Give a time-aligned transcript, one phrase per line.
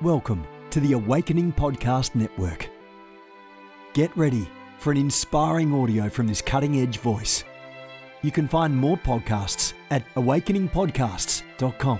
[0.00, 2.68] Welcome to the Awakening Podcast Network.
[3.94, 7.42] Get ready for an inspiring audio from this cutting edge voice.
[8.22, 11.98] You can find more podcasts at awakeningpodcasts.com.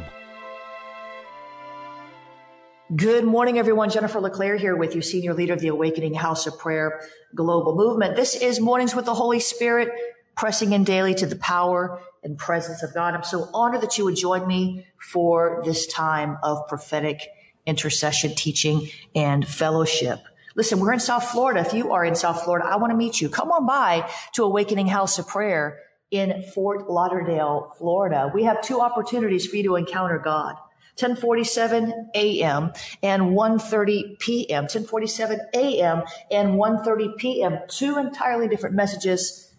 [2.95, 3.91] Good morning, everyone.
[3.91, 7.01] Jennifer LeClaire here with you, Senior Leader of the Awakening House of Prayer
[7.35, 8.15] Global Movement.
[8.15, 9.89] This is Mornings with the Holy Spirit,
[10.37, 13.15] pressing in daily to the power and presence of God.
[13.15, 17.23] I'm so honored that you would join me for this time of prophetic
[17.69, 20.19] intercession, teaching, and fellowship.
[20.57, 21.61] Listen, we're in South Florida.
[21.61, 23.29] If you are in South Florida, I want to meet you.
[23.29, 25.79] Come on by to Awakening House of Prayer
[26.11, 28.31] in Fort Lauderdale, Florida.
[28.35, 30.57] We have two opportunities for you to encounter God.
[30.99, 32.73] 1047 a.m.
[33.05, 34.65] and 1.30 p.m.
[34.65, 36.03] 1047 a.m.
[36.29, 37.59] and 1.30 p.m.
[37.69, 39.55] Two entirely different messages,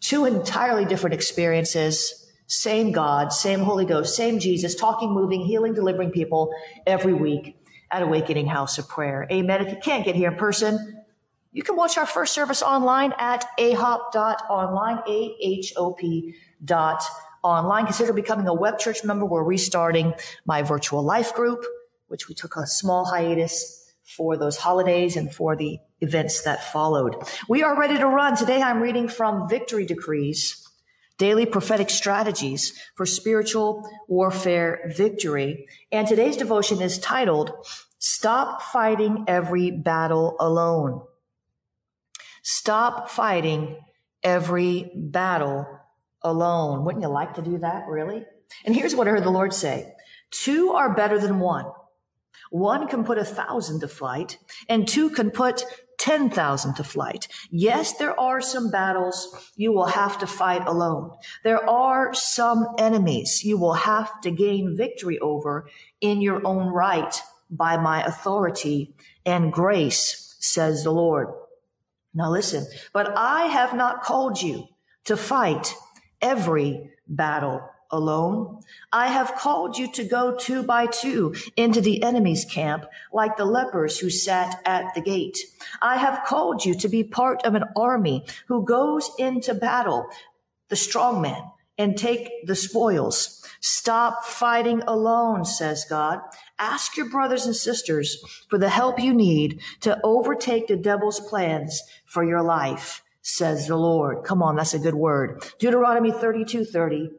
[0.00, 2.19] two entirely different experiences
[2.50, 6.52] same God, same Holy Ghost, same Jesus, talking, moving, healing, delivering people
[6.84, 7.56] every week
[7.92, 9.24] at Awakening House of Prayer.
[9.30, 9.64] Amen.
[9.64, 11.00] If you can't get here in person,
[11.52, 17.04] you can watch our first service online at ahop.online, A-H-O-P dot
[17.44, 17.84] online.
[17.84, 19.26] Consider becoming a web church member.
[19.26, 21.64] We're restarting my virtual life group,
[22.08, 27.14] which we took a small hiatus for those holidays and for the events that followed.
[27.48, 28.36] We are ready to run.
[28.36, 30.66] Today I'm reading from Victory Decrees
[31.20, 35.68] daily prophetic strategies for spiritual warfare victory.
[35.92, 37.52] And today's devotion is titled,
[37.98, 41.02] Stop Fighting Every Battle Alone.
[42.42, 43.76] Stop fighting
[44.22, 45.66] every battle
[46.22, 46.86] alone.
[46.86, 48.24] Wouldn't you like to do that, really?
[48.64, 49.92] And here's what I heard the Lord say.
[50.30, 51.66] Two are better than one.
[52.50, 54.38] One can put a thousand to flight
[54.70, 55.64] and two can put
[56.00, 57.28] 10,000 to flight.
[57.50, 61.10] Yes, there are some battles you will have to fight alone.
[61.44, 65.68] There are some enemies you will have to gain victory over
[66.00, 68.94] in your own right by my authority
[69.26, 71.28] and grace, says the Lord.
[72.14, 74.68] Now listen, but I have not called you
[75.04, 75.74] to fight
[76.22, 78.60] every battle alone.
[78.92, 83.44] I have called you to go two by two into the enemy's camp, like the
[83.44, 85.38] lepers who sat at the gate.
[85.82, 90.06] I have called you to be part of an army who goes into battle,
[90.68, 91.42] the strong man,
[91.78, 93.42] and take the spoils.
[93.60, 96.20] Stop fighting alone, says God.
[96.58, 101.82] Ask your brothers and sisters for the help you need to overtake the devil's plans
[102.06, 104.24] for your life, says the Lord.
[104.24, 105.42] Come on, that's a good word.
[105.58, 107.10] Deuteronomy 32, 30.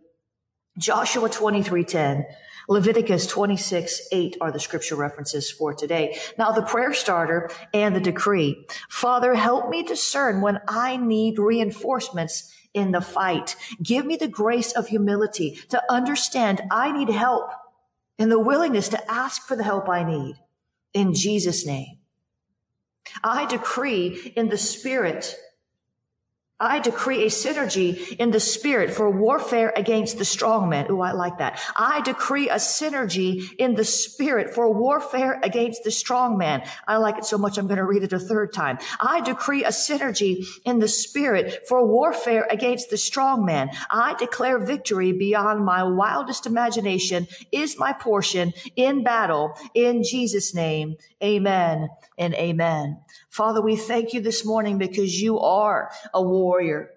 [0.78, 2.26] Joshua 23:10,
[2.70, 6.18] Leviticus 26:8 are the scripture references for today.
[6.38, 8.66] Now the prayer starter and the decree.
[8.90, 13.56] Father, help me discern when I need reinforcements in the fight.
[13.84, 17.52] Give me the grace of humility to understand I need help
[18.18, 20.36] and the willingness to ask for the help I need.
[20.94, 21.98] In Jesus' name.
[23.24, 25.36] I decree in the spirit
[26.62, 30.92] I decree a synergy in the spirit for warfare against the strong man.
[30.92, 31.60] Ooh, I like that.
[31.76, 36.64] I decree a synergy in the spirit for warfare against the strong man.
[36.88, 38.78] I like it so much I'm going to read it a third time.
[39.00, 43.72] I decree a synergy in the spirit for warfare against the strong man.
[43.90, 50.98] I declare victory beyond my wildest imagination is my portion in battle in Jesus name.
[51.24, 51.90] Amen
[52.20, 53.00] and amen.
[53.32, 56.90] Father, we thank you this morning because you are a warrior.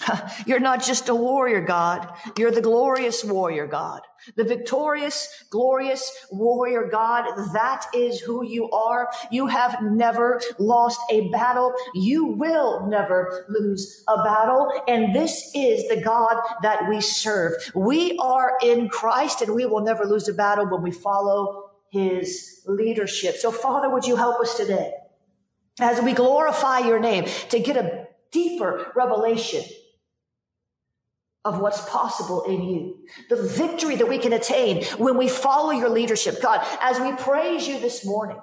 [0.46, 2.12] You're not just a warrior, God.
[2.38, 4.02] You're the glorious warrior, God.
[4.36, 7.24] The victorious, glorious warrior, God.
[7.54, 9.10] That is who you are.
[9.32, 11.74] You have never lost a battle.
[11.94, 14.70] You will never lose a battle.
[14.86, 17.54] And this is the God that we serve.
[17.74, 22.60] We are in Christ and we will never lose a battle when we follow his
[22.66, 23.36] leadership.
[23.36, 24.92] So Father, would you help us today?
[25.80, 29.62] As we glorify your name to get a deeper revelation
[31.44, 32.98] of what's possible in you.
[33.28, 36.42] The victory that we can attain when we follow your leadership.
[36.42, 38.40] God, as we praise you this morning,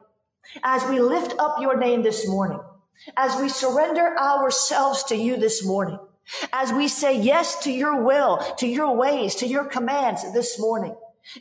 [0.64, 2.60] as we lift up your name this morning,
[3.18, 6.00] as we surrender ourselves to you this morning,
[6.54, 10.96] as we say yes to your will, to your ways, to your commands this morning,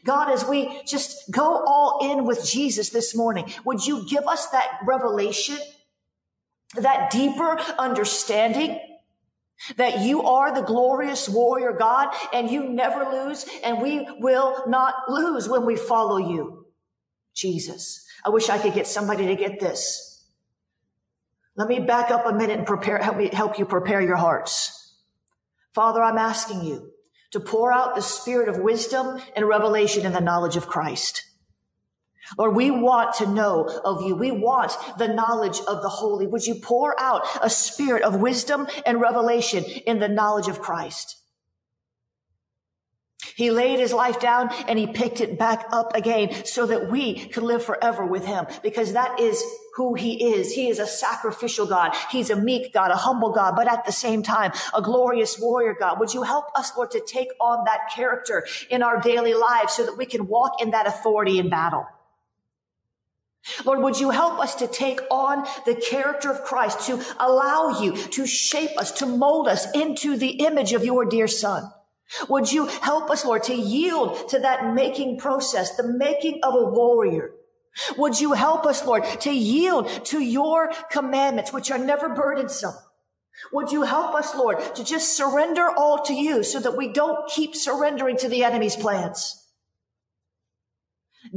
[0.05, 4.49] God, as we just go all in with Jesus this morning, would you give us
[4.49, 5.59] that revelation
[6.75, 8.81] that deeper understanding
[9.77, 14.95] that you are the glorious warrior God and you never lose and we will not
[15.09, 16.67] lose when we follow you.
[17.35, 18.07] Jesus.
[18.25, 20.25] I wish I could get somebody to get this.
[21.57, 24.95] Let me back up a minute and prepare, help me, help you prepare your hearts.
[25.75, 26.91] Father, I'm asking you
[27.33, 31.25] to pour out the spirit of wisdom and revelation in the knowledge of Christ.
[32.39, 34.15] Lord, we want to know of you.
[34.15, 36.27] We want the knowledge of the holy.
[36.27, 41.19] Would you pour out a spirit of wisdom and revelation in the knowledge of Christ?
[43.35, 47.27] He laid his life down and he picked it back up again so that we
[47.29, 49.43] could live forever with him because that is
[49.77, 50.53] who he is.
[50.53, 51.95] He is a sacrificial God.
[52.11, 55.75] He's a meek God, a humble God, but at the same time, a glorious warrior
[55.79, 55.99] God.
[55.99, 59.87] Would you help us, Lord, to take on that character in our daily lives so
[59.87, 61.87] that we can walk in that authority in battle?
[63.65, 67.97] Lord, would you help us to take on the character of Christ, to allow you
[67.97, 71.71] to shape us, to mold us into the image of your dear son?
[72.29, 76.65] Would you help us, Lord, to yield to that making process, the making of a
[76.65, 77.33] warrior?
[77.97, 82.75] Would you help us, Lord, to yield to your commandments, which are never burdensome?
[83.53, 87.29] Would you help us, Lord, to just surrender all to you so that we don't
[87.29, 89.42] keep surrendering to the enemy's plans?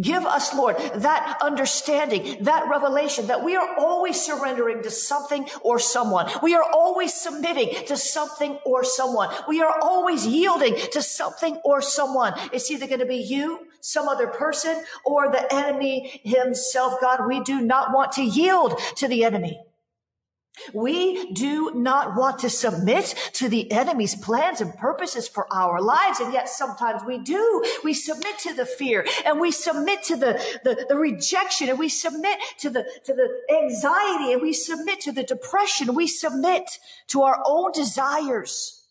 [0.02, 5.78] Give us, Lord, that understanding, that revelation that we are always surrendering to something or
[5.78, 6.30] someone.
[6.42, 9.30] We are always submitting to something or someone.
[9.48, 12.34] We are always yielding to something or someone.
[12.52, 17.00] It's either going to be you, some other person, or the enemy himself.
[17.00, 19.62] God, we do not want to yield to the enemy.
[20.74, 26.20] We do not want to submit to the enemy's plans and purposes for our lives.
[26.20, 27.64] And yet sometimes we do.
[27.84, 31.90] We submit to the fear and we submit to the, the, the, rejection and we
[31.90, 35.94] submit to the, to the anxiety and we submit to the depression.
[35.94, 38.85] We submit to our own desires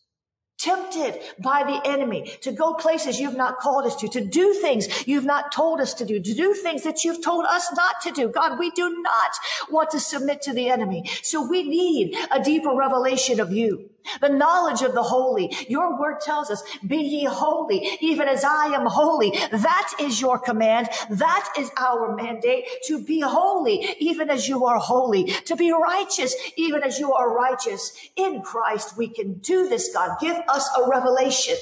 [0.65, 5.07] tempted by the enemy to go places you've not called us to, to do things
[5.07, 8.11] you've not told us to do, to do things that you've told us not to
[8.11, 8.27] do.
[8.29, 9.31] God, we do not
[9.69, 11.09] want to submit to the enemy.
[11.21, 13.89] So we need a deeper revelation of you.
[14.21, 15.55] The knowledge of the holy.
[15.67, 19.31] Your word tells us, be ye holy, even as I am holy.
[19.51, 20.89] That is your command.
[21.09, 26.35] That is our mandate to be holy, even as you are holy, to be righteous,
[26.55, 27.91] even as you are righteous.
[28.15, 30.17] In Christ, we can do this, God.
[30.19, 31.55] Give us a revelation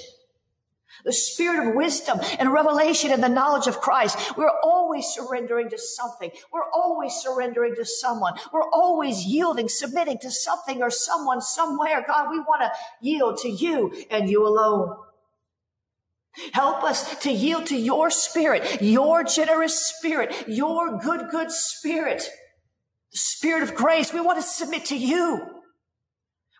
[1.03, 4.37] the spirit of wisdom and revelation and the knowledge of Christ.
[4.37, 6.31] We're always surrendering to something.
[6.51, 8.33] We're always surrendering to someone.
[8.51, 12.03] We're always yielding, submitting to something or someone somewhere.
[12.07, 14.95] God, we want to yield to you and you alone.
[16.53, 22.27] Help us to yield to your spirit, your generous spirit, your good, good spirit,
[23.11, 24.11] the spirit of grace.
[24.11, 25.52] We want to submit to you.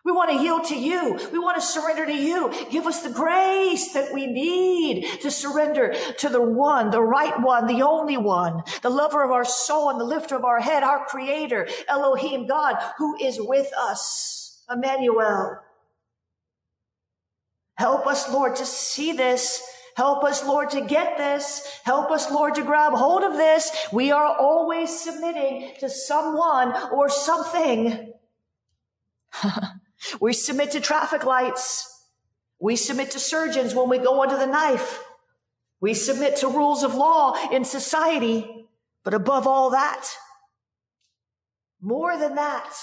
[0.04, 1.18] We want to yield to you.
[1.32, 2.52] We want to surrender to you.
[2.70, 7.66] Give us the grace that we need to surrender to the one, the right one,
[7.66, 11.06] the only one, the lover of our soul and the lifter of our head, our
[11.06, 15.60] creator, Elohim, God, who is with us, Emmanuel.
[17.76, 19.62] Help us, Lord, to see this.
[19.96, 21.80] Help us, Lord, to get this.
[21.84, 23.70] Help us, Lord, to grab hold of this.
[23.90, 28.12] We are always submitting to someone or something.
[30.20, 31.90] We submit to traffic lights.
[32.60, 35.02] We submit to surgeons when we go under the knife.
[35.80, 38.66] We submit to rules of law in society.
[39.02, 40.08] But above all that,
[41.80, 42.74] more than that,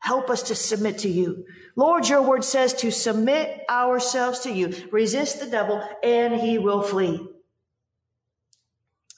[0.00, 1.44] help us to submit to you.
[1.76, 4.74] Lord, your word says to submit ourselves to you.
[4.90, 7.24] Resist the devil and he will flee.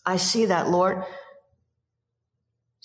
[0.04, 1.04] I see that, Lord.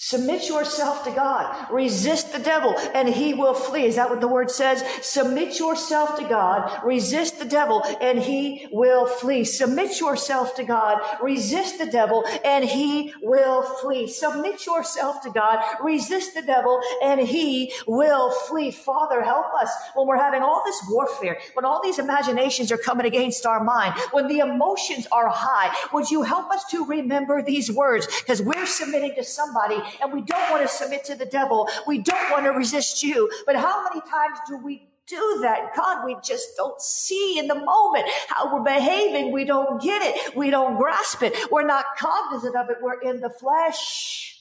[0.04, 1.72] Submit yourself to God.
[1.72, 3.86] Resist the devil and he will flee.
[3.86, 4.84] Is that what the word says?
[5.04, 6.84] Submit yourself to God.
[6.84, 9.44] Resist the devil and he will flee.
[9.44, 10.98] Submit yourself to God.
[11.22, 14.08] Resist the devil and he will flee.
[14.08, 15.64] Submit yourself to God.
[15.84, 18.72] Resist the devil and he will flee.
[18.72, 23.06] Father, help us when we're having all this warfare, when all these imaginations are coming
[23.06, 25.72] against our mind, when the emotions are high.
[25.94, 28.08] Would you help us to remember these words?
[28.22, 31.68] Because we're submitting to somebody and we don't want to submit to the devil.
[31.88, 33.30] We don't want to resist you.
[33.46, 35.76] But how many times do we do that.
[35.76, 39.34] God, we just don't see in the moment how we're behaving.
[39.34, 40.36] We don't get it.
[40.36, 41.36] We don't grasp it.
[41.52, 42.78] We're not cognizant of it.
[42.82, 44.41] We're in the flesh.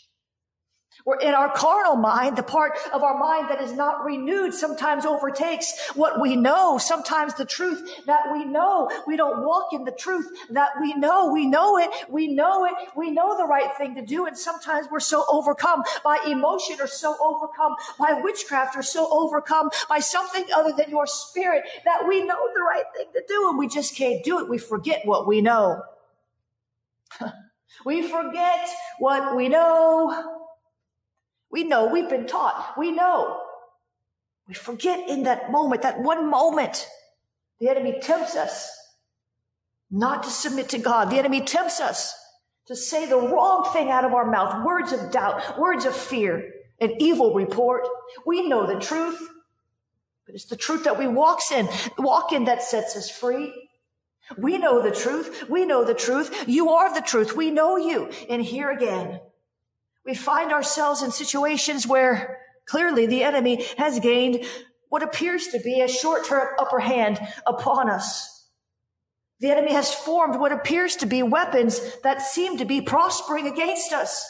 [1.04, 5.04] We're in our carnal mind, the part of our mind that is not renewed sometimes
[5.04, 6.78] overtakes what we know.
[6.78, 11.32] Sometimes the truth that we know, we don't walk in the truth that we know.
[11.32, 11.90] We know it.
[12.08, 12.74] We know it.
[12.96, 14.26] We know the right thing to do.
[14.26, 19.70] And sometimes we're so overcome by emotion or so overcome by witchcraft or so overcome
[19.88, 23.58] by something other than your spirit that we know the right thing to do and
[23.58, 24.48] we just can't do it.
[24.48, 25.82] We forget what we know.
[27.84, 30.39] we forget what we know.
[31.50, 33.40] We know, we've been taught, we know.
[34.46, 36.88] We forget in that moment, that one moment,
[37.58, 38.70] the enemy tempts us
[39.90, 41.10] not to submit to God.
[41.10, 42.14] The enemy tempts us
[42.66, 46.52] to say the wrong thing out of our mouth, words of doubt, words of fear,
[46.80, 47.86] an evil report.
[48.24, 49.20] We know the truth,
[50.26, 53.52] but it's the truth that we walks in, walk in that sets us free.
[54.38, 55.48] We know the truth.
[55.48, 56.44] We know the truth.
[56.46, 57.36] You are the truth.
[57.36, 58.10] We know you.
[58.28, 59.20] And here again,
[60.04, 64.44] we find ourselves in situations where clearly the enemy has gained
[64.88, 68.48] what appears to be a short-term upper hand upon us.
[69.40, 73.92] The enemy has formed what appears to be weapons that seem to be prospering against
[73.92, 74.26] us.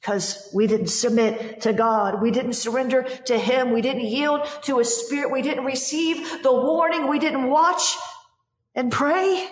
[0.00, 2.22] Because we didn't submit to God.
[2.22, 3.72] We didn't surrender to Him.
[3.72, 5.32] We didn't yield to His Spirit.
[5.32, 7.08] We didn't receive the warning.
[7.08, 7.96] We didn't watch
[8.74, 9.48] and pray.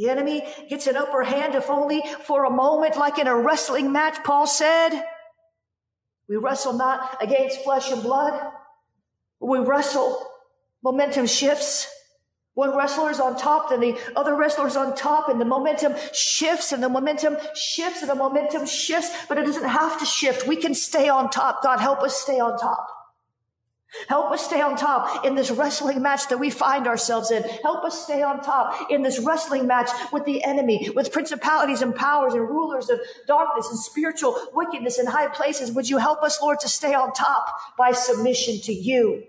[0.00, 3.92] The enemy gets an upper hand if only for a moment, like in a wrestling
[3.92, 4.98] match, Paul said.
[6.26, 8.32] We wrestle not against flesh and blood.
[9.40, 10.26] We wrestle
[10.82, 11.86] Momentum shifts.
[12.54, 15.94] One wrestler is on top, then the other wrestler is on top, and the momentum
[16.14, 20.48] shifts, and the momentum shifts, and the momentum shifts, but it doesn't have to shift.
[20.48, 21.62] We can stay on top.
[21.62, 22.99] God, help us stay on top.
[24.08, 27.42] Help us stay on top in this wrestling match that we find ourselves in.
[27.42, 31.94] Help us stay on top in this wrestling match with the enemy, with principalities and
[31.94, 35.72] powers and rulers of darkness and spiritual wickedness in high places.
[35.72, 39.24] Would you help us, Lord, to stay on top by submission to you?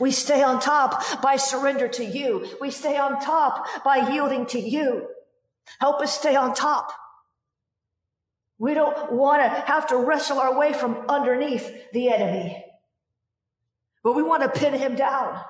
[0.00, 2.48] We stay on top by surrender to you.
[2.60, 5.06] We stay on top by yielding to you.
[5.78, 6.92] Help us stay on top.
[8.58, 12.64] We don't want to have to wrestle our way from underneath the enemy,
[14.02, 15.40] but we want to pin him down.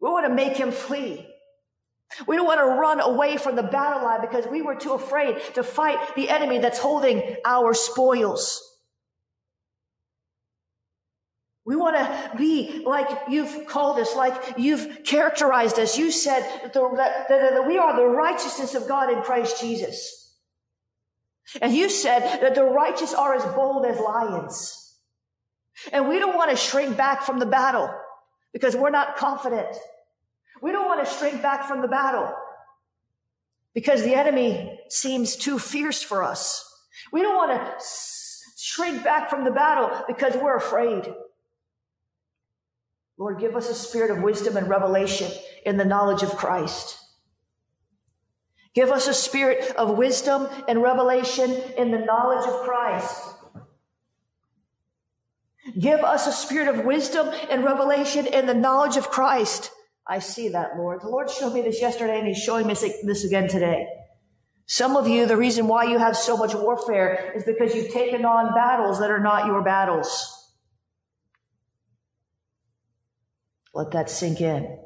[0.00, 1.26] We want to make him flee.
[2.26, 5.40] We don't want to run away from the battle line because we were too afraid
[5.54, 8.68] to fight the enemy that's holding our spoils.
[11.64, 15.96] We want to be like you've called us, like you've characterized us.
[15.96, 20.18] You said that, the, that, that, we are the righteousness of God in Christ Jesus.
[21.60, 24.81] And you said that the righteous are as bold as lions.
[25.92, 27.92] And we don't want to shrink back from the battle
[28.52, 29.74] because we're not confident.
[30.60, 32.32] We don't want to shrink back from the battle
[33.74, 36.68] because the enemy seems too fierce for us.
[37.12, 37.84] We don't want to
[38.58, 41.12] shrink back from the battle because we're afraid.
[43.18, 45.30] Lord, give us a spirit of wisdom and revelation
[45.64, 46.98] in the knowledge of Christ.
[48.74, 53.34] Give us a spirit of wisdom and revelation in the knowledge of Christ.
[55.78, 59.70] Give us a spirit of wisdom and revelation and the knowledge of Christ.
[60.06, 61.02] I see that, Lord.
[61.02, 63.86] The Lord showed me this yesterday and He's showing me this again today.
[64.66, 68.24] Some of you, the reason why you have so much warfare is because you've taken
[68.24, 70.50] on battles that are not your battles.
[73.74, 74.78] Let that sink in.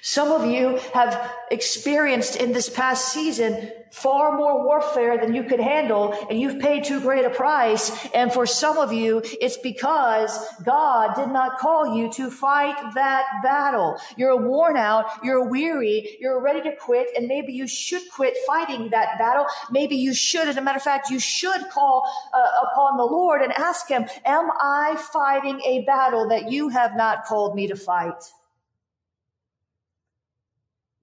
[0.00, 5.60] Some of you have experienced in this past season far more warfare than you could
[5.60, 8.06] handle and you've paid too great a price.
[8.14, 13.24] And for some of you, it's because God did not call you to fight that
[13.42, 13.98] battle.
[14.16, 15.06] You're worn out.
[15.22, 16.16] You're weary.
[16.20, 17.08] You're ready to quit.
[17.16, 19.46] And maybe you should quit fighting that battle.
[19.70, 20.48] Maybe you should.
[20.48, 22.04] As a matter of fact, you should call
[22.34, 26.96] uh, upon the Lord and ask him, am I fighting a battle that you have
[26.96, 28.22] not called me to fight?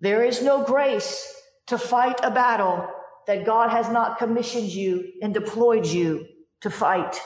[0.03, 1.33] There is no grace
[1.67, 2.85] to fight a battle
[3.25, 6.25] that God has not commissioned you and deployed you
[6.59, 7.21] to fight.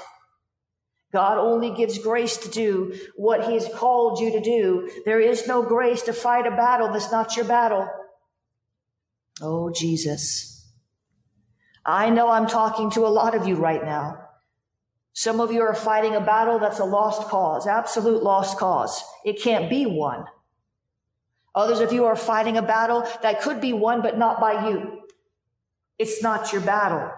[1.12, 4.92] God only gives grace to do what he has called you to do.
[5.06, 7.90] There is no grace to fight a battle that's not your battle.
[9.42, 10.70] Oh, Jesus.
[11.84, 14.20] I know I'm talking to a lot of you right now.
[15.14, 19.04] Some of you are fighting a battle that's a lost cause, absolute lost cause.
[19.26, 20.26] It can't be won.
[21.58, 25.02] Others of you are fighting a battle that could be won, but not by you.
[25.98, 27.12] It's not your battle.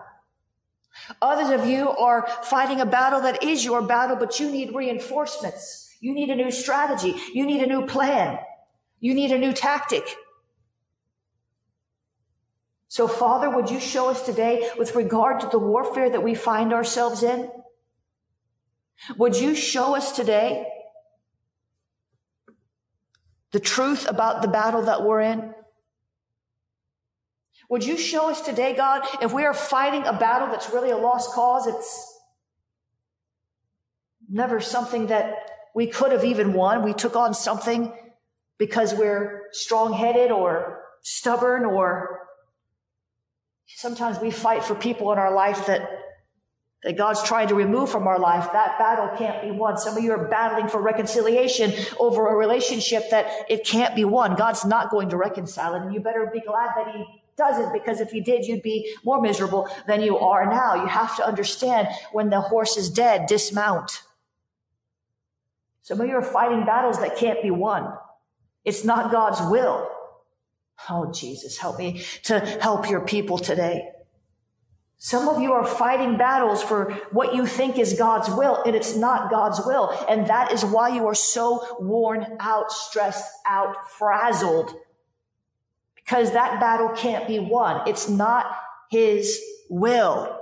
[1.22, 5.94] Others of you are fighting a battle that is your battle, but you need reinforcements.
[6.00, 7.16] You need a new strategy.
[7.34, 8.40] You need a new plan.
[9.02, 10.16] You need a new tactic.
[12.88, 16.72] So Father, would you show us today with regard to the warfare that we find
[16.72, 17.52] ourselves in?
[19.18, 20.66] Would you show us today
[23.52, 25.54] the truth about the battle that we're in?
[27.70, 30.98] Would you show us today, God, if we are fighting a battle that's really a
[30.98, 32.20] lost cause, it's
[34.28, 35.36] never something that
[35.76, 36.84] we could have even won.
[36.84, 37.94] We took on something
[38.58, 42.28] because we're strong headed or stubborn or
[43.68, 45.99] sometimes we fight for people in our life that
[46.84, 49.78] that God's trying to remove from our life, that battle can't be won.
[49.78, 54.36] Some of you are battling for reconciliation over a relationship that it can't be won.
[54.36, 55.82] God's not going to reconcile it.
[55.82, 57.06] And you better be glad that he
[57.38, 60.76] doesn't because if he did, you'd be more miserable than you are now.
[60.76, 64.04] You have to understand when the horse is dead, dismount.
[65.82, 67.92] Some of you are fighting battles that can't be won.
[68.64, 69.90] It's not God's will.
[70.90, 73.90] Oh, Jesus, help me to help your people today.
[75.02, 78.98] Some of you are fighting battles for what you think is God's will, and it's
[78.98, 79.98] not God's will.
[80.10, 84.74] And that is why you are so worn out, stressed out, frazzled.
[85.96, 87.88] Because that battle can't be won.
[87.88, 88.46] It's not
[88.92, 90.38] His will.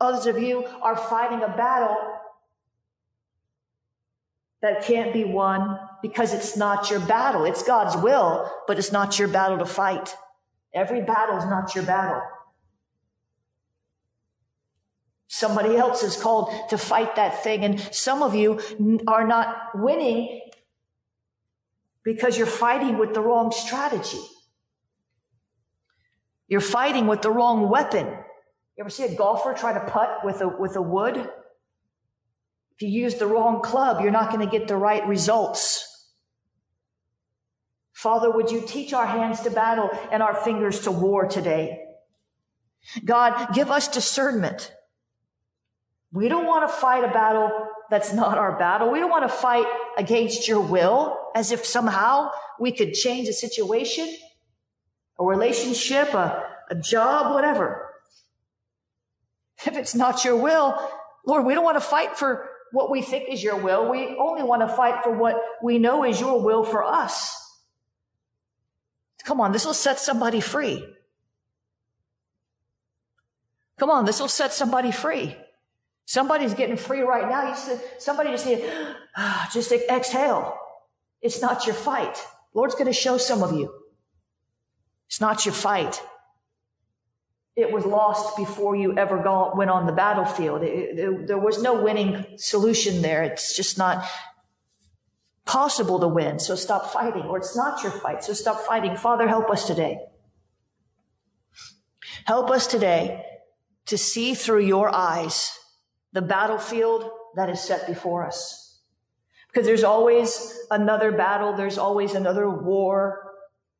[0.00, 1.96] Others of you are fighting a battle
[4.62, 7.44] that can't be won because it's not your battle.
[7.44, 10.16] It's God's will, but it's not your battle to fight.
[10.74, 12.22] Every battle is not your battle.
[15.28, 17.64] Somebody else is called to fight that thing.
[17.64, 18.60] And some of you
[19.06, 20.40] are not winning
[22.04, 24.22] because you're fighting with the wrong strategy.
[26.48, 28.06] You're fighting with the wrong weapon.
[28.06, 31.16] You ever see a golfer try to putt with a, with a wood?
[31.16, 35.82] If you use the wrong club, you're not going to get the right results.
[37.92, 41.80] Father, would you teach our hands to battle and our fingers to war today?
[43.04, 44.75] God, give us discernment.
[46.16, 47.50] We don't want to fight a battle
[47.90, 48.90] that's not our battle.
[48.90, 49.66] We don't want to fight
[49.98, 54.08] against your will as if somehow we could change a situation,
[55.20, 57.92] a relationship, a, a job, whatever.
[59.66, 60.78] If it's not your will,
[61.26, 63.90] Lord, we don't want to fight for what we think is your will.
[63.90, 67.36] We only want to fight for what we know is your will for us.
[69.24, 70.82] Come on, this will set somebody free.
[73.78, 75.36] Come on, this will set somebody free.
[76.06, 77.50] Somebody's getting free right now.
[77.50, 78.64] You somebody just need
[79.52, 80.56] just exhale.
[81.20, 82.24] It's not your fight.
[82.54, 83.72] Lord's going to show some of you.
[85.08, 86.00] It's not your fight.
[87.56, 90.62] It was lost before you ever got, went on the battlefield.
[90.62, 93.24] It, it, there was no winning solution there.
[93.24, 94.06] It's just not
[95.44, 96.38] possible to win.
[96.38, 97.22] So stop fighting.
[97.22, 98.22] Or it's not your fight.
[98.22, 98.96] So stop fighting.
[98.96, 99.98] Father, help us today.
[102.26, 103.24] Help us today
[103.86, 105.58] to see through your eyes
[106.16, 108.80] the battlefield that is set before us.
[109.48, 111.52] Because there's always another battle.
[111.52, 113.32] There's always another war.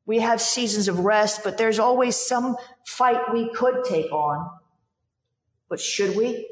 [0.05, 4.51] We have seasons of rest, but there's always some fight we could take on.
[5.67, 6.47] But should we?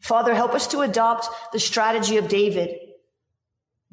[0.00, 2.70] Father, help us to adopt the strategy of David.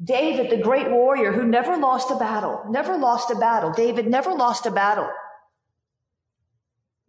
[0.02, 3.70] David, the great warrior who never lost a battle, never lost a battle.
[3.70, 5.08] David never lost a battle.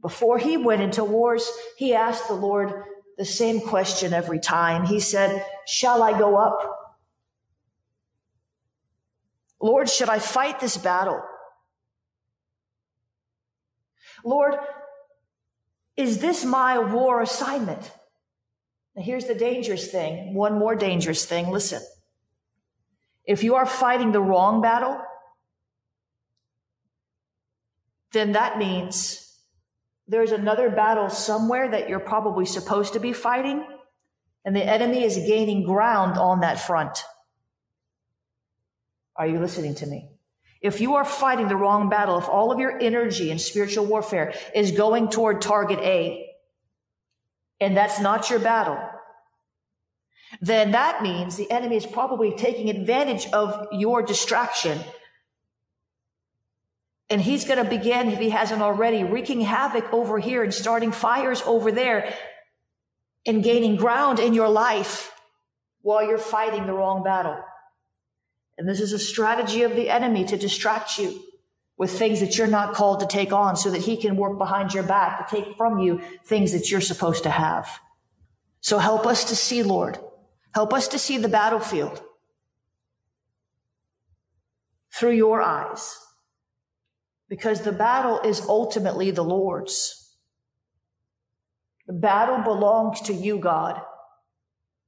[0.03, 2.83] Before he went into wars, he asked the Lord,
[3.17, 4.85] the same question every time.
[4.85, 6.77] He said, Shall I go up?
[9.59, 11.21] Lord, should I fight this battle?
[14.23, 14.55] Lord,
[15.95, 17.91] is this my war assignment?
[18.95, 20.35] Now, here's the dangerous thing.
[20.35, 21.49] One more dangerous thing.
[21.49, 21.81] Listen.
[23.25, 24.99] If you are fighting the wrong battle,
[28.13, 29.26] then that means
[30.07, 33.65] there's another battle somewhere that you're probably supposed to be fighting,
[34.45, 37.03] and the enemy is gaining ground on that front.
[39.15, 40.09] Are you listening to me?
[40.61, 44.33] If you are fighting the wrong battle, if all of your energy in spiritual warfare
[44.55, 46.25] is going toward target A,
[47.59, 48.77] and that's not your battle,
[50.41, 54.79] then that means the enemy is probably taking advantage of your distraction
[57.09, 60.91] and he's going to begin, if he hasn't already, wreaking havoc over here and starting
[60.91, 62.13] fires over there
[63.25, 65.13] and gaining ground in your life
[65.81, 67.37] while you're fighting the wrong battle.
[68.57, 71.21] And this is a strategy of the enemy to distract you
[71.77, 74.73] with things that you're not called to take on so that he can work behind
[74.73, 77.79] your back to take from you things that you're supposed to have.
[78.59, 79.99] So help us to see, Lord.
[80.53, 82.01] Help us to see the battlefield
[84.91, 86.06] through your eyes
[87.29, 90.15] because the battle is ultimately the Lord's.
[91.87, 93.81] The battle belongs to you, God.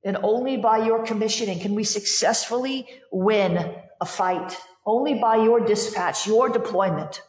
[0.03, 4.57] And only by your commissioning can we successfully win a fight.
[4.85, 7.21] Only by your dispatch, your deployment.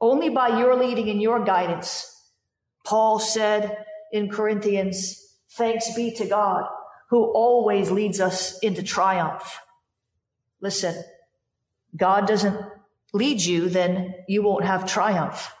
[0.00, 2.12] Only by your leading and your guidance.
[2.84, 6.64] Paul said in Corinthians, thanks be to God
[7.10, 9.58] who always leads us into triumph.
[10.60, 11.02] Listen,
[11.96, 12.56] God doesn't
[13.12, 15.52] lead you, then you won't have triumph.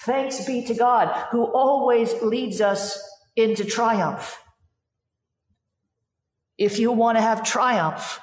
[0.00, 3.00] Thanks be to God who always leads us
[3.36, 4.38] into triumph.
[6.58, 8.20] If you want to have triumph,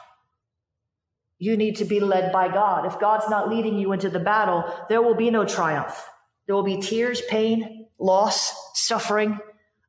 [1.37, 2.85] you need to be led by God.
[2.85, 6.05] If God's not leading you into the battle, there will be no triumph.
[6.45, 9.39] There will be tears, pain, loss, suffering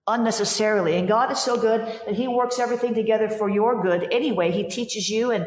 [0.06, 0.96] unnecessarily.
[0.96, 4.50] And God is so good that He works everything together for your good anyway.
[4.52, 5.46] He teaches you and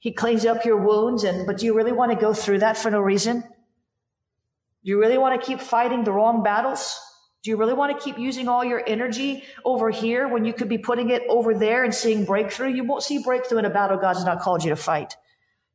[0.00, 1.24] He cleans up your wounds.
[1.24, 3.42] And, but do you really want to go through that for no reason?
[3.42, 6.98] Do you really want to keep fighting the wrong battles?
[7.42, 10.68] Do you really want to keep using all your energy over here when you could
[10.68, 12.68] be putting it over there and seeing breakthrough?
[12.68, 15.16] You won't see breakthrough in a battle God's not called you to fight.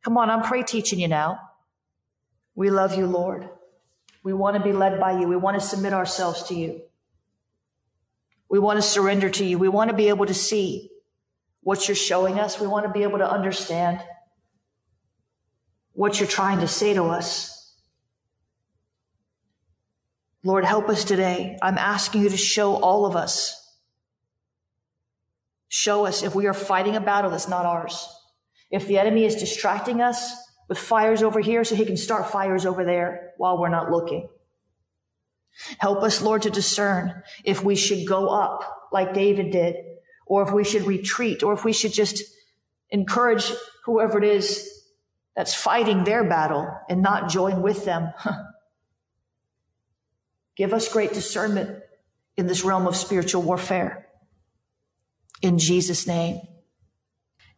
[0.03, 1.39] Come on, I'm pray teaching you now.
[2.55, 3.49] We love you, Lord.
[4.23, 5.27] We want to be led by you.
[5.27, 6.81] We want to submit ourselves to you.
[8.49, 9.57] We want to surrender to you.
[9.57, 10.89] We want to be able to see
[11.61, 12.59] what you're showing us.
[12.59, 14.01] We want to be able to understand
[15.95, 17.73] what you're trying to say to us.
[20.43, 21.58] Lord, help us today.
[21.62, 23.62] I'm asking you to show all of us.
[25.69, 28.08] Show us if we are fighting a battle that's not ours.
[28.69, 30.36] If the enemy is distracting us
[30.67, 34.27] with fires over here so he can start fires over there while we're not looking.
[35.79, 39.77] Help us, Lord, to discern if we should go up like David did,
[40.27, 42.21] or if we should retreat, or if we should just
[42.89, 43.51] encourage
[43.86, 44.74] whoever it is
[45.35, 48.13] that's fighting their battle and not join with them.
[50.55, 51.81] Give us great discernment
[52.37, 54.07] in this realm of spiritual warfare.
[55.41, 56.39] In Jesus' name,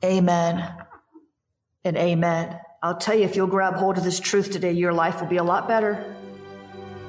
[0.03, 0.75] amen
[1.83, 2.59] and amen.
[2.81, 5.37] I'll tell you, if you'll grab hold of this truth today, your life will be
[5.37, 6.15] a lot better.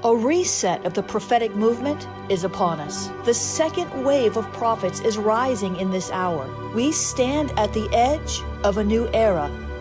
[0.05, 3.11] A reset of the prophetic movement is upon us.
[3.25, 6.49] The second wave of prophets is rising in this hour.
[6.75, 9.51] We stand at the edge of a new era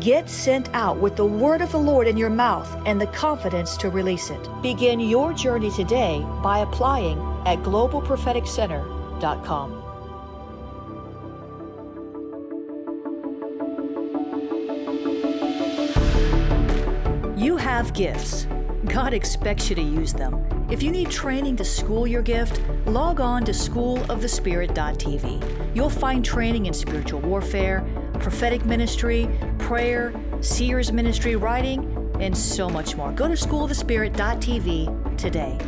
[0.00, 3.76] Get sent out with the word of the Lord in your mouth and the confidence
[3.76, 4.48] to release it.
[4.60, 9.82] Begin your journey today by applying at globalpropheticcenter.com.
[17.38, 18.48] You have gifts.
[18.86, 20.44] God expects you to use them.
[20.70, 25.76] If you need training to school your gift, log on to schoolofthespirit.tv.
[25.76, 27.86] You'll find training in spiritual warfare
[28.24, 29.28] prophetic ministry,
[29.64, 33.10] prayer, seers ministry, writing, and so much more.
[33.12, 35.58] Go to schoolofthespirit.tv today.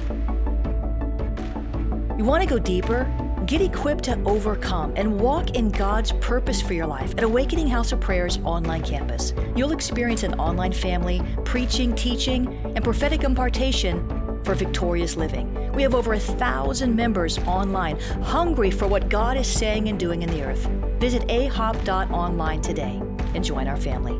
[2.18, 3.10] You want to go deeper?
[3.46, 7.90] Get equipped to overcome and walk in God's purpose for your life at Awakening House
[7.92, 9.32] of Prayer's online campus.
[9.54, 14.06] You'll experience an online family, preaching, teaching, and prophetic impartation
[14.44, 15.72] for victorious living.
[15.72, 20.22] We have over a thousand members online, hungry for what God is saying and doing
[20.22, 20.66] in the earth.
[20.98, 23.05] Visit ahop.online today
[23.36, 24.18] and join our family.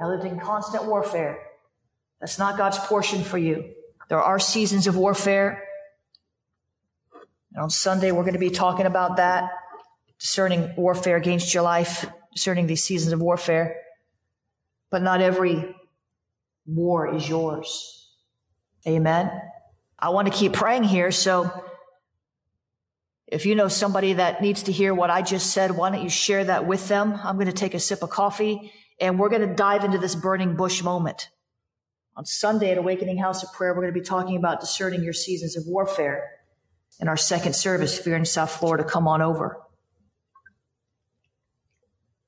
[0.00, 1.38] I lived in constant warfare.
[2.20, 3.74] That's not God's portion for you.
[4.08, 5.62] There are seasons of warfare.
[7.52, 9.50] And on Sunday, we're going to be talking about that,
[10.18, 13.76] discerning warfare against your life, discerning these seasons of warfare.
[14.90, 15.76] But not every
[16.66, 18.08] war is yours.
[18.88, 19.30] Amen.
[19.98, 21.10] I want to keep praying here.
[21.10, 21.52] So
[23.30, 26.10] if you know somebody that needs to hear what I just said, why don't you
[26.10, 27.18] share that with them?
[27.22, 30.16] I'm going to take a sip of coffee and we're going to dive into this
[30.16, 31.28] burning bush moment.
[32.16, 35.12] On Sunday at Awakening House of Prayer, we're going to be talking about discerning your
[35.12, 36.28] seasons of warfare
[36.98, 37.98] in our second service.
[38.00, 39.60] If you're in South Florida, come on over.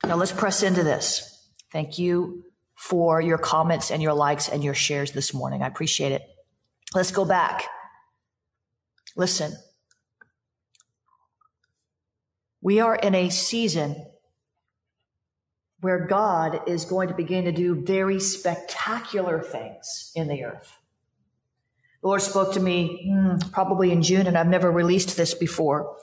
[0.05, 1.49] Now let's press into this.
[1.73, 2.45] Thank you
[2.77, 5.63] for your comments and your likes and your shares this morning.
[5.63, 6.23] I appreciate it.
[6.95, 7.65] Let's go back.
[9.17, 9.53] Listen.
[12.63, 14.07] We are in a season
[15.81, 20.79] where God is going to begin to do very spectacular things in the earth.
[22.03, 25.97] The Lord spoke to me hmm, probably in June, and I've never released this before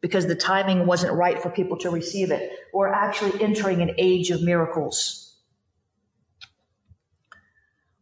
[0.00, 2.50] because the timing wasn't right for people to receive it.
[2.72, 5.36] We're actually entering an age of miracles.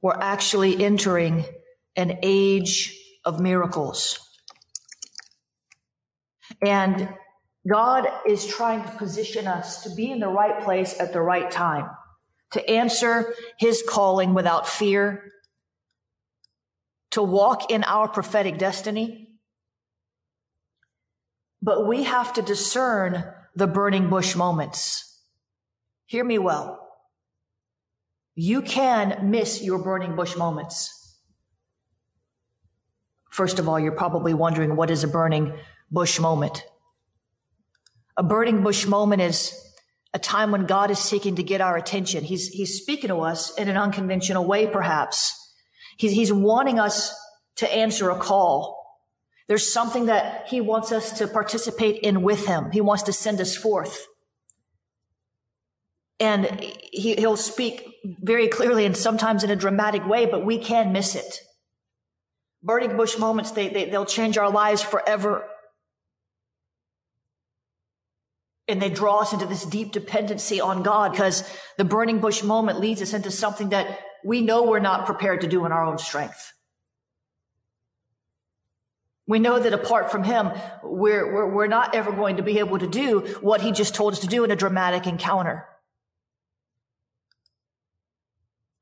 [0.00, 1.46] We're actually entering
[1.96, 4.20] an age of miracles.
[6.64, 7.09] And
[7.66, 11.50] God is trying to position us to be in the right place at the right
[11.50, 11.88] time,
[12.53, 15.33] to answer his calling without fear,
[17.12, 19.29] to walk in our prophetic destiny.
[21.62, 23.24] But we have to discern
[23.57, 25.18] the burning bush moments.
[26.07, 26.81] Hear me well.
[28.35, 31.18] You can miss your burning bush moments.
[33.31, 35.55] First of all, you're probably wondering what is a burning
[35.90, 36.64] bush moment?
[38.16, 39.53] A burning bush moment is
[40.12, 42.22] a time when God is seeking to get our attention.
[42.22, 45.33] He's, he's speaking to us in an unconventional way, perhaps.
[45.98, 47.14] He's, he's wanting us
[47.57, 48.81] to answer a call.
[49.48, 52.70] There's something that he wants us to participate in with him.
[52.70, 54.07] He wants to send us forth.
[56.20, 56.46] And
[56.92, 57.85] he, he'll speak
[58.22, 61.40] very clearly and sometimes in a dramatic way, but we can miss it.
[62.62, 65.46] Burning bush moments, they, they, they'll change our lives forever.
[68.66, 71.44] And they draw us into this deep dependency on God because
[71.77, 75.46] the burning bush moment leads us into something that we know we're not prepared to
[75.46, 76.53] do in our own strength.
[79.27, 80.50] We know that apart from him,
[80.83, 84.12] we're, we're, we're not ever going to be able to do what he just told
[84.12, 85.66] us to do in a dramatic encounter.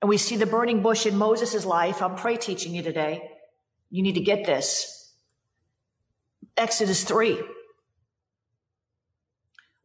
[0.00, 2.02] And we see the burning bush in Moses' life.
[2.02, 3.30] I'm pray teaching you today.
[3.88, 5.12] You need to get this.
[6.56, 7.38] Exodus 3.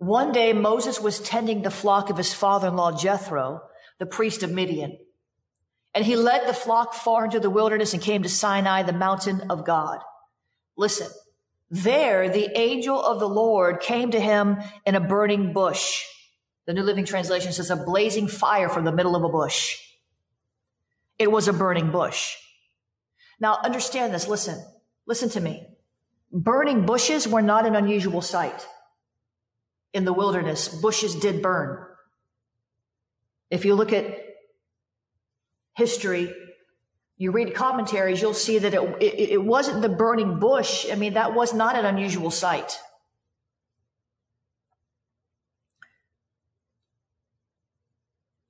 [0.08, 3.64] One day Moses was tending the flock of his father-in-law Jethro,
[4.00, 4.98] the priest of Midian.
[5.94, 9.42] And he led the flock far into the wilderness and came to Sinai, the mountain
[9.50, 10.00] of God.
[10.78, 11.10] Listen,
[11.70, 16.06] there the angel of the Lord came to him in a burning bush.
[16.68, 19.76] The New Living Translation says a blazing fire from the middle of a bush.
[21.20, 22.38] It was a burning bush.
[23.42, 24.26] Now understand this.
[24.26, 24.64] Listen,
[25.06, 25.68] listen to me.
[26.32, 28.66] Burning bushes were not an unusual sight
[29.94, 31.86] in the wilderness, bushes did burn.
[33.50, 34.20] If you look at
[35.76, 36.34] history,
[37.18, 40.86] you read commentaries, you'll see that it, it, it, wasn't the burning bush.
[40.92, 42.78] I mean, that was not an unusual sight.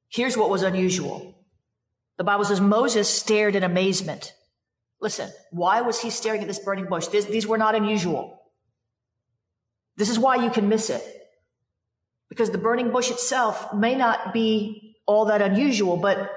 [0.09, 1.35] Here's what was unusual.
[2.17, 4.33] The Bible says Moses stared in amazement.
[4.99, 7.07] Listen, why was he staring at this burning bush?
[7.07, 8.41] This, these were not unusual.
[9.95, 11.16] This is why you can miss it
[12.29, 16.31] because the burning bush itself may not be all that unusual, but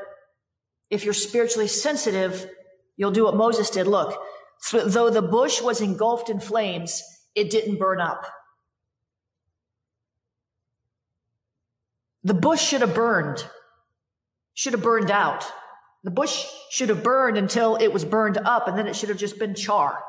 [0.91, 2.49] if you're spiritually sensitive,
[2.97, 3.87] you'll do what Moses did.
[3.87, 4.17] Look,
[4.73, 7.03] though the bush was engulfed in flames,
[7.35, 8.27] it didn't burn up.
[12.23, 13.45] The bush should have burned,
[14.55, 15.51] should have burned out.
[16.05, 19.19] The bush should have burned until it was burned up, and then it should have
[19.19, 20.03] just been char.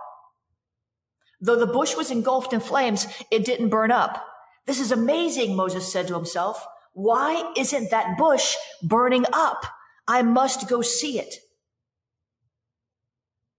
[1.39, 4.25] Though the bush was engulfed in flames, it didn't burn up.
[4.65, 6.65] This is amazing, Moses said to himself.
[6.93, 9.65] Why isn't that bush burning up?
[10.07, 11.35] I must go see it.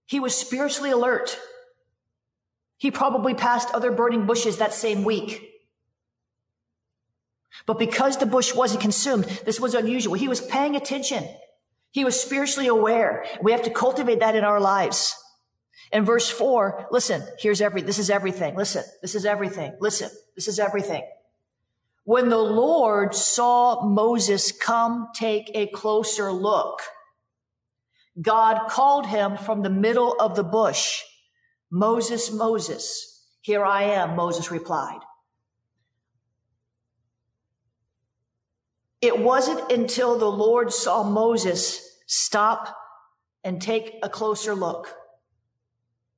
[0.06, 1.38] He was spiritually alert.
[2.76, 5.48] He probably passed other burning bushes that same week.
[7.64, 10.14] But because the bush wasn't consumed, this was unusual.
[10.14, 11.28] He was paying attention.
[11.90, 13.24] He was spiritually aware.
[13.40, 15.14] We have to cultivate that in our lives.
[15.92, 18.56] In verse four, listen, here's every, this is everything.
[18.56, 19.76] Listen, this is everything.
[19.80, 21.02] Listen, this is everything.
[22.04, 26.80] When the Lord saw Moses come take a closer look,
[28.20, 31.02] God called him from the middle of the bush.
[31.70, 35.00] Moses, Moses, here I am, Moses replied.
[39.00, 42.76] It wasn't until the Lord saw Moses stop
[43.42, 44.94] and take a closer look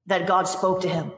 [0.07, 1.13] that God spoke to him.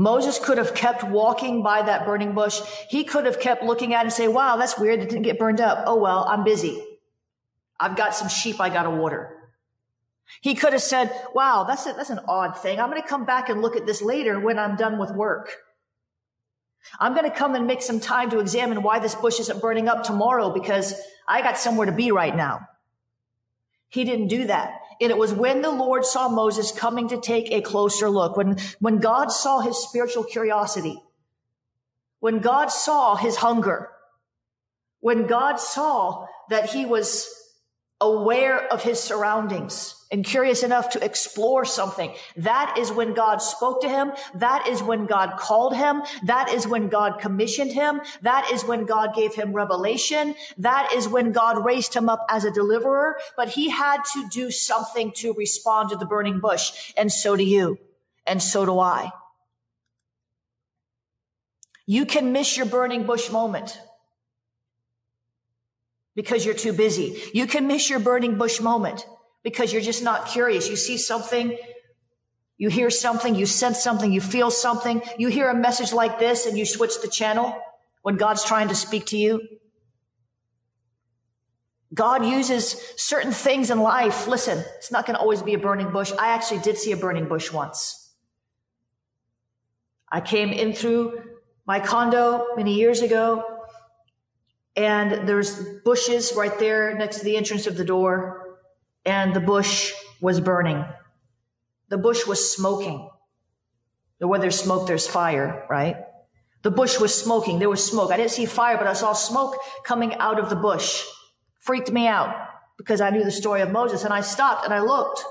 [0.00, 2.62] Moses could have kept walking by that burning bush.
[2.88, 5.00] He could have kept looking at it and say, wow, that's weird.
[5.00, 5.84] It didn't get burned up.
[5.86, 6.82] Oh, well, I'm busy.
[7.78, 9.36] I've got some sheep I got to water.
[10.40, 12.80] He could have said, wow, that's, a, that's an odd thing.
[12.80, 15.52] I'm going to come back and look at this later when I'm done with work.
[16.98, 19.86] I'm going to come and make some time to examine why this bush isn't burning
[19.86, 20.94] up tomorrow because
[21.28, 22.60] I got somewhere to be right now.
[23.90, 24.80] He didn't do that.
[25.00, 28.58] And it was when the Lord saw Moses coming to take a closer look, when,
[28.80, 31.00] when God saw his spiritual curiosity,
[32.20, 33.90] when God saw his hunger,
[35.00, 37.28] when God saw that he was
[38.00, 42.12] aware of his surroundings and curious enough to explore something.
[42.36, 44.12] That is when God spoke to him.
[44.34, 46.02] That is when God called him.
[46.24, 48.00] That is when God commissioned him.
[48.22, 50.34] That is when God gave him revelation.
[50.58, 53.18] That is when God raised him up as a deliverer.
[53.36, 56.92] But he had to do something to respond to the burning bush.
[56.96, 57.78] And so do you.
[58.26, 59.12] And so do I.
[61.86, 63.80] You can miss your burning bush moment
[66.14, 67.22] because you're too busy.
[67.32, 69.06] You can miss your burning bush moment
[69.42, 70.68] because you're just not curious.
[70.68, 71.56] You see something,
[72.58, 76.46] you hear something, you sense something, you feel something, you hear a message like this
[76.46, 77.56] and you switch the channel
[78.02, 79.40] when God's trying to speak to you.
[81.92, 84.28] God uses certain things in life.
[84.28, 86.12] Listen, it's not going to always be a burning bush.
[86.18, 88.12] I actually did see a burning bush once.
[90.12, 91.22] I came in through
[91.66, 93.44] my condo many years ago
[94.76, 98.49] and there's bushes right there next to the entrance of the door
[99.04, 100.84] and the bush was burning.
[101.88, 103.08] The bush was smoking.
[104.18, 105.96] Where there's smoke, there's fire, right?
[106.62, 107.58] The bush was smoking.
[107.58, 108.10] There was smoke.
[108.10, 111.04] I didn't see fire, but I saw smoke coming out of the bush.
[111.58, 112.34] Freaked me out
[112.76, 115.24] because I knew the story of Moses and I stopped and I looked.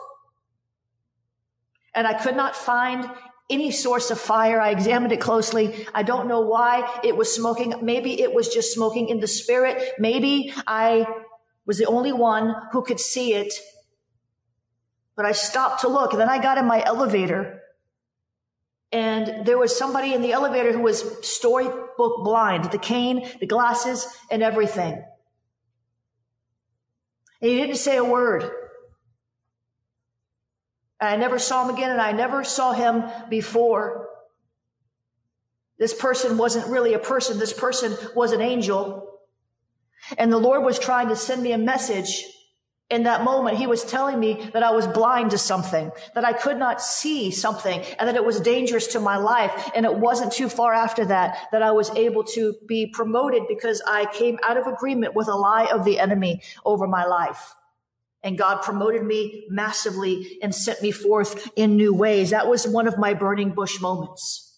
[1.94, 3.10] And I could not find
[3.50, 4.60] any source of fire.
[4.60, 5.88] I examined it closely.
[5.94, 7.74] I don't know why it was smoking.
[7.82, 9.94] Maybe it was just smoking in the spirit.
[9.98, 11.08] Maybe I
[11.70, 13.54] was the only one who could see it.
[15.16, 17.62] But I stopped to look and then I got in my elevator
[18.92, 24.08] and there was somebody in the elevator who was storybook blind, the cane, the glasses,
[24.32, 24.94] and everything.
[27.40, 28.50] And he didn't say a word.
[31.00, 34.10] And I never saw him again and I never saw him before.
[35.78, 37.38] This person wasn't really a person.
[37.38, 39.19] This person was an angel.
[40.18, 42.24] And the Lord was trying to send me a message
[42.90, 43.58] in that moment.
[43.58, 47.32] He was telling me that I was blind to something, that I could not see
[47.32, 49.72] something and that it was dangerous to my life.
[49.76, 53.82] And it wasn't too far after that that I was able to be promoted because
[53.86, 57.54] I came out of agreement with a lie of the enemy over my life.
[58.22, 62.32] And God promoted me massively and sent me forth in new ways.
[62.32, 64.58] That was one of my burning bush moments.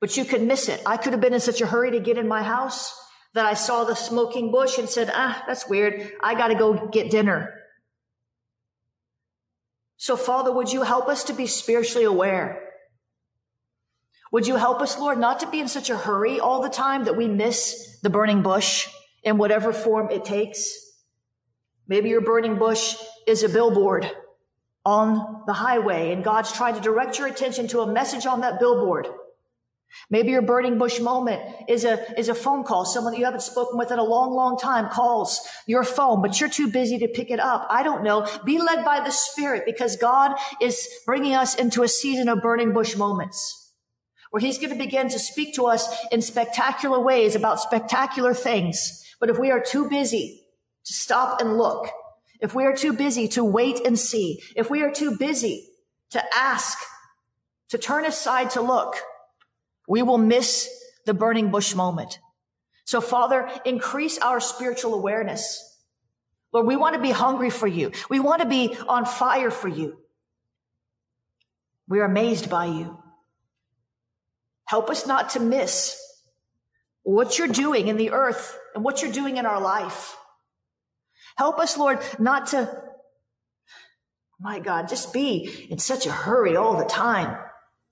[0.00, 0.80] But you could miss it.
[0.86, 2.98] I could have been in such a hurry to get in my house
[3.34, 6.12] that I saw the smoking bush and said, ah, that's weird.
[6.22, 7.54] I got to go get dinner.
[9.96, 12.62] So Father, would you help us to be spiritually aware?
[14.30, 17.04] Would you help us, Lord, not to be in such a hurry all the time
[17.04, 18.88] that we miss the burning bush
[19.22, 20.72] in whatever form it takes?
[21.86, 24.10] Maybe your burning bush is a billboard
[24.84, 28.60] on the highway and God's trying to direct your attention to a message on that
[28.60, 29.08] billboard.
[30.10, 32.84] Maybe your burning bush moment is a, is a phone call.
[32.84, 36.40] Someone that you haven't spoken with in a long, long time calls your phone, but
[36.40, 37.66] you're too busy to pick it up.
[37.70, 38.26] I don't know.
[38.44, 42.72] Be led by the Spirit because God is bringing us into a season of burning
[42.72, 43.72] bush moments
[44.30, 49.04] where he's going to begin to speak to us in spectacular ways about spectacular things.
[49.20, 50.44] But if we are too busy
[50.84, 51.88] to stop and look,
[52.40, 55.68] if we are too busy to wait and see, if we are too busy
[56.10, 56.78] to ask,
[57.70, 58.96] to turn aside to look,
[59.88, 60.68] we will miss
[61.06, 62.20] the burning bush moment.
[62.84, 65.64] So Father, increase our spiritual awareness.
[66.52, 67.92] Lord, we want to be hungry for you.
[68.08, 69.98] We want to be on fire for you.
[71.88, 73.02] We are amazed by you.
[74.66, 75.98] Help us not to miss
[77.02, 80.14] what you're doing in the earth and what you're doing in our life.
[81.36, 82.82] Help us, Lord, not to,
[84.38, 87.38] my God, just be in such a hurry all the time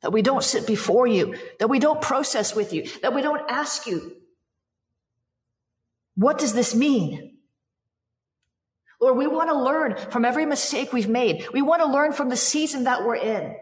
[0.03, 3.51] that we don't sit before you, that we don't process with you, that we don't
[3.51, 4.17] ask you,
[6.15, 7.37] what does this mean?
[9.01, 11.47] Lord, we want to learn from every mistake we've made.
[11.53, 13.55] We want to learn from the season that we're in.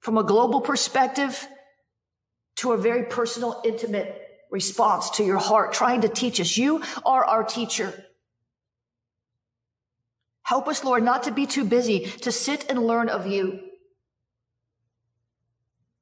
[0.00, 1.46] From a global perspective
[2.56, 6.56] to a very personal, intimate response to your heart, trying to teach us.
[6.56, 8.04] You are our teacher.
[10.42, 13.65] Help us, Lord, not to be too busy to sit and learn of you.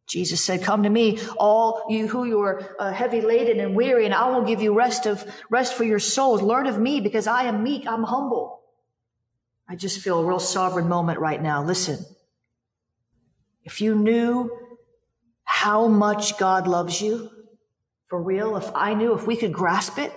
[0.07, 4.05] Jesus said, come to me, all you who you are uh, heavy laden and weary,
[4.05, 6.42] and I will give you rest of, rest for your souls.
[6.42, 7.86] Learn of me because I am meek.
[7.86, 8.61] I'm humble.
[9.66, 11.64] I just feel a real sovereign moment right now.
[11.64, 12.05] Listen.
[13.64, 14.50] If you knew
[15.44, 17.30] how much God loves you,
[18.09, 20.12] for real, if I knew, if we could grasp it,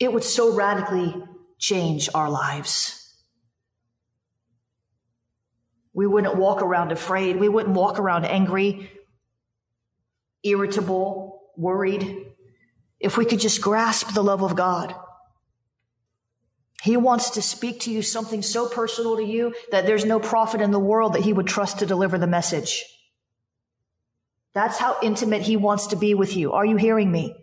[0.00, 1.14] it would so radically
[1.58, 2.99] change our lives.
[6.00, 7.36] We wouldn't walk around afraid.
[7.36, 8.90] We wouldn't walk around angry.
[10.42, 12.24] irritable, worried,
[12.98, 14.94] if we could just grasp the love of God.
[16.82, 20.62] He wants to speak to you something so personal to you that there's no prophet
[20.62, 22.82] in the world that he would trust to deliver the message.
[24.54, 26.52] That's how intimate he wants to be with you.
[26.52, 27.34] Are you hearing me?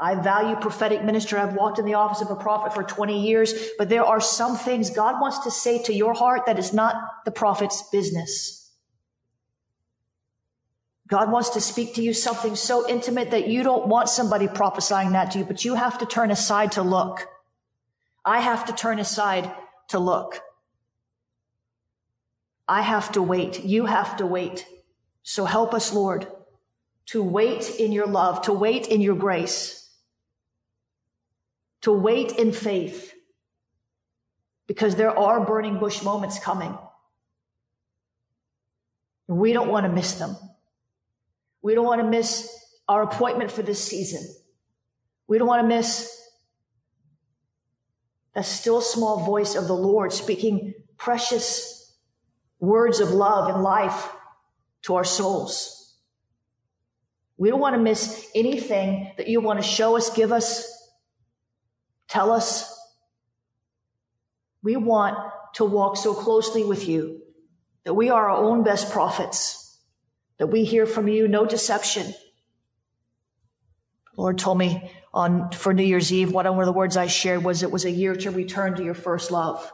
[0.00, 1.38] I value prophetic ministry.
[1.38, 4.56] I've walked in the office of a prophet for 20 years, but there are some
[4.56, 8.72] things God wants to say to your heart that is not the prophet's business.
[11.08, 15.12] God wants to speak to you something so intimate that you don't want somebody prophesying
[15.12, 17.26] that to you, but you have to turn aside to look.
[18.24, 19.50] I have to turn aside
[19.88, 20.42] to look.
[22.68, 23.64] I have to wait.
[23.64, 24.66] You have to wait.
[25.22, 26.28] So help us, Lord,
[27.06, 29.87] to wait in your love, to wait in your grace,
[31.82, 33.14] to wait in faith,
[34.66, 36.76] because there are burning bush moments coming.
[39.26, 40.36] We don't want to miss them.
[41.62, 42.54] We don't want to miss
[42.88, 44.26] our appointment for this season.
[45.26, 46.14] We don't want to miss
[48.34, 51.94] a still small voice of the Lord speaking precious
[52.60, 54.10] words of love and life
[54.82, 55.96] to our souls.
[57.36, 60.77] We don't want to miss anything that you want to show us, give us,
[62.08, 62.74] tell us.
[64.62, 65.16] We want
[65.54, 67.22] to walk so closely with you
[67.84, 69.78] that we are our own best prophets,
[70.38, 72.12] that we hear from you no deception.
[74.16, 77.62] Lord told me on for New Year's Eve, one of the words I shared was
[77.62, 79.72] it was a year to return to your first love.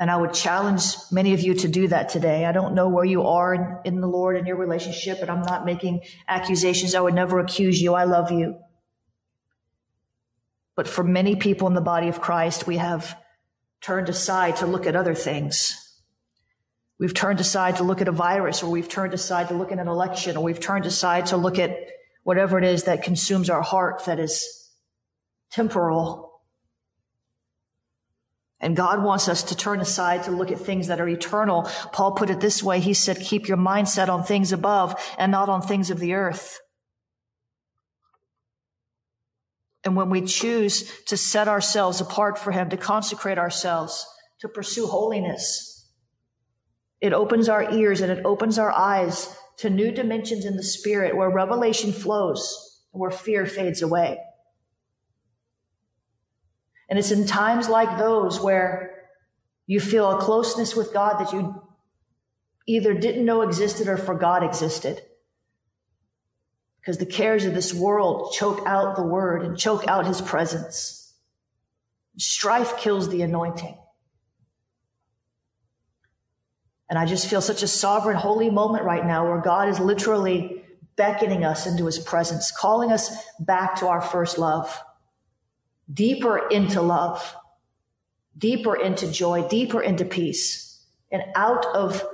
[0.00, 2.46] And I would challenge many of you to do that today.
[2.46, 5.42] I don't know where you are in, in the Lord and your relationship, and I'm
[5.42, 6.94] not making accusations.
[6.94, 7.94] I would never accuse you.
[7.94, 8.60] I love you.
[10.78, 13.20] But for many people in the body of Christ, we have
[13.80, 15.74] turned aside to look at other things.
[17.00, 19.80] We've turned aside to look at a virus, or we've turned aside to look at
[19.80, 21.76] an election, or we've turned aside to look at
[22.22, 24.70] whatever it is that consumes our heart that is
[25.50, 26.28] temporal
[28.60, 31.62] and God wants us to turn aside to look at things that are eternal.
[31.92, 32.80] Paul put it this way.
[32.80, 36.60] He said, keep your mindset on things above and not on things of the earth.
[39.88, 44.06] And when we choose to set ourselves apart for him, to consecrate ourselves,
[44.40, 45.88] to pursue holiness,
[47.00, 51.16] it opens our ears and it opens our eyes to new dimensions in the spirit
[51.16, 54.18] where revelation flows, and where fear fades away.
[56.90, 59.06] And it's in times like those where
[59.66, 61.62] you feel a closeness with God that you
[62.66, 65.00] either didn't know existed or forgot existed.
[66.80, 71.12] Because the cares of this world choke out the word and choke out his presence.
[72.16, 73.76] Strife kills the anointing.
[76.90, 80.64] And I just feel such a sovereign, holy moment right now where God is literally
[80.96, 84.82] beckoning us into his presence, calling us back to our first love
[85.92, 87.34] deeper into love,
[88.36, 92.04] deeper into joy, deeper into peace, and out of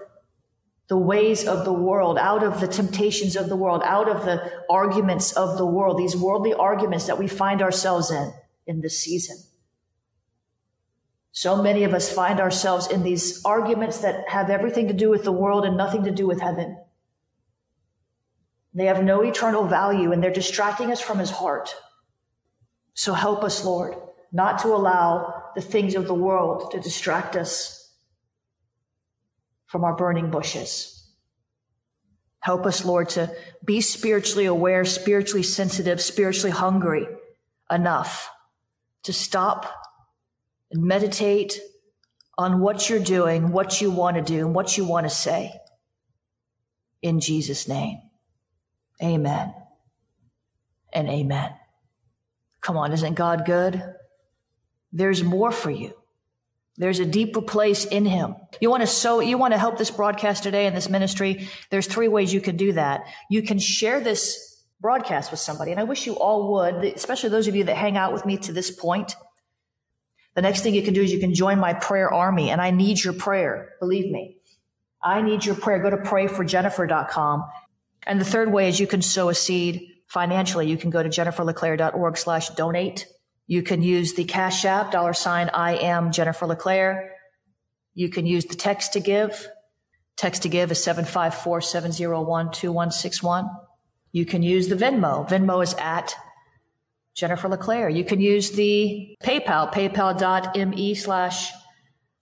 [0.89, 4.53] the ways of the world, out of the temptations of the world, out of the
[4.69, 8.33] arguments of the world, these worldly arguments that we find ourselves in
[8.67, 9.37] in this season.
[11.33, 15.25] So many of us find ourselves in these arguments that have everything to do with
[15.25, 16.77] the world and nothing to do with heaven.
[18.73, 21.75] They have no eternal value and they're distracting us from his heart.
[22.95, 23.97] So help us, Lord,
[24.33, 27.84] not to allow the things of the world to distract us
[29.75, 31.05] from our burning bushes.
[32.39, 37.09] Help us, Lord, to be spiritually aware, spiritually sensitive, spiritually hungry
[37.69, 38.31] enough
[39.03, 39.67] to stop
[40.71, 41.59] and meditate
[42.39, 45.53] on what you're doing, what you want to do, and what you want to say.
[47.03, 47.99] In Jesus' name,
[49.03, 49.55] amen
[50.93, 51.53] and amen.
[52.61, 53.83] Come on, isn't God good?
[54.93, 55.95] There's more for you.
[56.77, 58.35] There's a deeper place in him.
[58.61, 61.49] You want to sow, you want to help this broadcast today in this ministry.
[61.71, 63.05] There's three ways you can do that.
[63.31, 65.71] You can share this broadcast with somebody.
[65.71, 68.39] And I wish you all would, especially those of you that hang out with me
[68.39, 69.15] to this point.
[70.35, 72.73] The next thing you can do is you can join my prayer army and I
[72.73, 73.71] need your prayer.
[73.79, 74.39] Believe me.
[75.01, 75.79] I need your prayer.
[75.79, 77.45] Go to prayforjennifer.com.
[78.07, 81.09] And the third way is you can sow a seed financially, you can go to
[81.09, 83.07] jenniferleclaire.org slash donate.
[83.47, 87.13] You can use the Cash App, dollar sign I am Jennifer LeClaire.
[87.93, 89.47] You can use the text to give.
[90.17, 93.51] Text to give is 754-701-2161.
[94.13, 95.29] You can use the Venmo.
[95.29, 96.15] Venmo is at
[97.15, 97.89] Jennifer LeClaire.
[97.89, 101.51] You can use the PayPal, paypal.me slash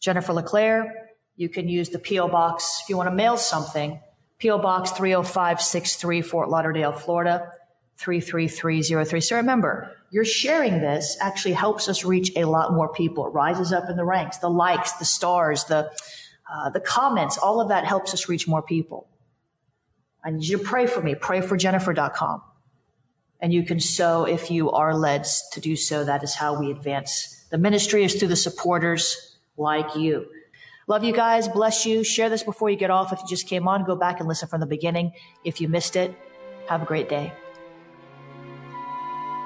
[0.01, 1.11] Jennifer LeClaire.
[1.37, 2.29] You can use the P.O.
[2.29, 4.01] Box if you want to mail something
[4.43, 4.59] P.O.
[4.59, 7.53] Box 30563, Fort Lauderdale, Florida,
[8.03, 9.21] 33303.
[9.21, 13.27] So remember, you're sharing this actually helps us reach a lot more people.
[13.27, 15.91] It rises up in the ranks, the likes, the stars, the,
[16.53, 19.09] uh, the comments, all of that helps us reach more people.
[20.25, 21.15] I need you to pray for me.
[21.15, 22.43] Pray for Jennifer.com.
[23.41, 26.05] And you can sow if you are led to do so.
[26.05, 30.27] That is how we advance the ministry is through the supporters like you.
[30.89, 31.49] Love you guys.
[31.49, 32.03] Bless you.
[32.03, 33.13] Share this before you get off.
[33.13, 35.13] If you just came on, go back and listen from the beginning.
[35.45, 36.15] If you missed it,
[36.69, 37.33] have a great day.